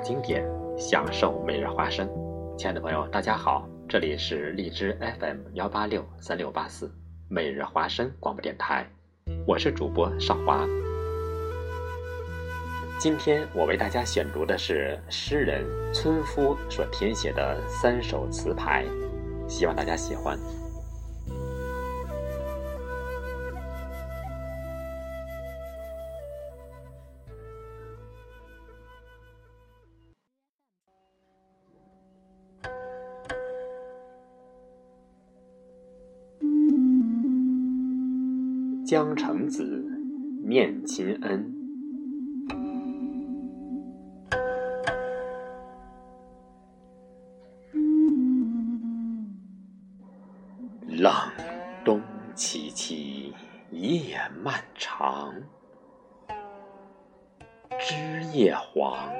[0.00, 0.44] 经典，
[0.78, 2.08] 享受每日花生。
[2.56, 6.90] 亲爱的朋友，大家好，这里是荔枝 FM 幺八六三六八四
[7.28, 8.86] 每日花生广播电台，
[9.46, 10.66] 我是主播少华。
[12.98, 18.84] 今天我为大家选读的是诗人村夫所填写的三首词牌，
[19.48, 20.38] 希望大家喜欢。
[38.86, 39.64] 江城子，
[40.44, 41.52] 念亲恩。
[50.86, 51.12] 冷
[51.84, 52.00] 冬
[52.36, 53.32] 凄凄
[53.72, 55.34] 夜漫长，
[57.80, 59.10] 枝叶黄，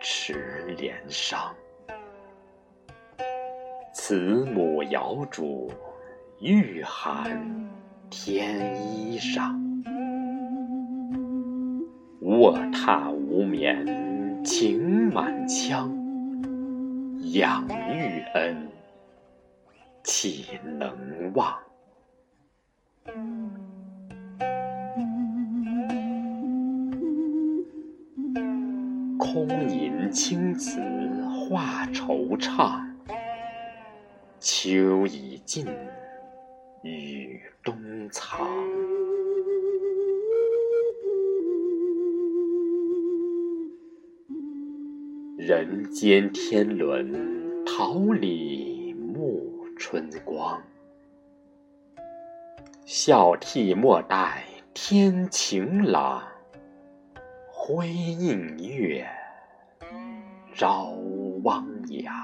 [0.00, 1.52] 池莲伤。
[3.92, 5.72] 慈母遥主
[6.38, 7.71] 御寒。
[8.12, 9.56] 添衣裳，
[12.20, 15.90] 卧榻无眠情满腔。
[17.32, 18.68] 养育恩，
[20.04, 20.44] 岂
[20.78, 20.94] 能
[21.32, 21.56] 忘？
[29.18, 30.78] 空吟青词
[31.48, 32.78] 话惆怅，
[34.38, 35.66] 秋已尽。
[36.82, 37.76] 雨冬
[38.10, 38.44] 藏，
[45.38, 50.60] 人间天伦，桃李暮春光。
[52.84, 54.44] 孝悌莫待
[54.74, 56.26] 天晴朗，
[57.46, 59.06] 辉映月，
[60.52, 60.92] 照
[61.44, 62.21] 汪洋。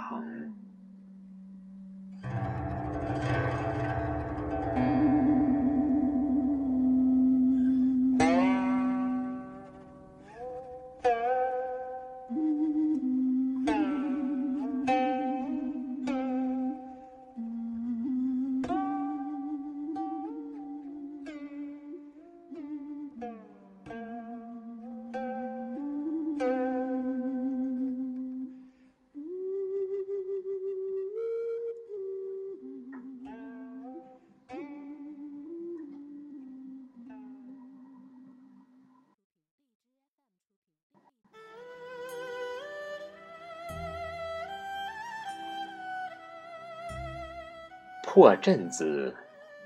[48.19, 49.15] 破阵子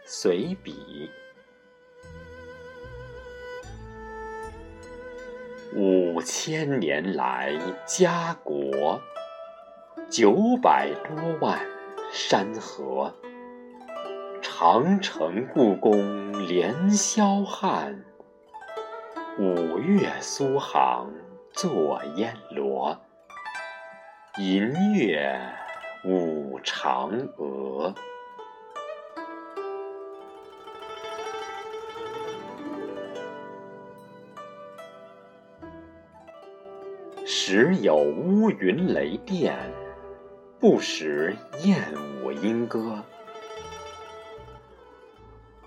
[0.05, 1.11] 随笔，
[5.75, 9.01] 五千年来家国，
[10.11, 11.59] 九百多万
[12.13, 13.15] 山河，
[14.43, 18.05] 长城故宫连霄汉，
[19.39, 21.11] 五岳苏杭
[21.55, 23.01] 作烟罗，
[24.39, 25.41] 银月
[26.05, 27.95] 舞嫦娥。
[37.25, 39.57] 时有乌云雷电，
[40.59, 41.81] 不时燕
[42.21, 43.01] 舞莺歌。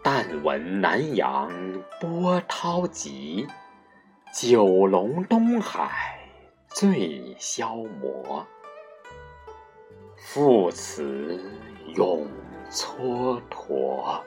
[0.03, 1.49] 但闻南阳
[2.01, 3.47] 波涛急，
[4.33, 6.19] 九龙东海
[6.67, 8.45] 最消磨。
[10.17, 11.39] 父慈
[11.95, 12.27] 永
[12.69, 14.21] 蹉跎。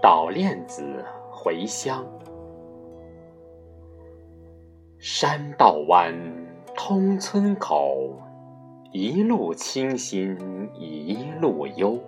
[0.00, 2.06] 捣链子回乡，
[4.98, 6.14] 山道弯，
[6.76, 8.14] 通村口，
[8.92, 10.38] 一路清新
[10.74, 11.98] 一路幽。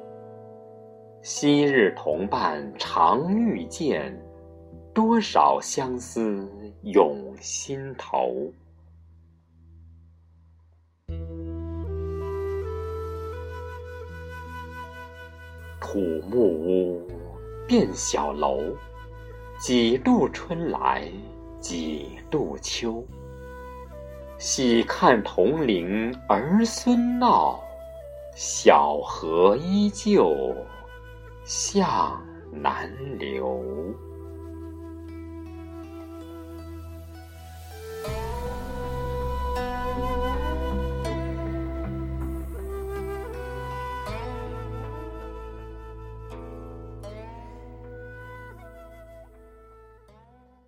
[1.22, 4.16] 昔日同伴常遇见，
[4.94, 6.48] 多少相思
[6.82, 8.52] 涌心头。
[15.80, 15.98] 土
[16.30, 17.02] 木屋，
[17.70, 18.58] 变小楼，
[19.60, 21.08] 几度春来
[21.60, 23.06] 几度秋。
[24.38, 27.62] 喜看同龄儿孙闹，
[28.34, 30.34] 小河依旧
[31.44, 32.20] 向
[32.50, 32.90] 南
[33.20, 33.62] 流。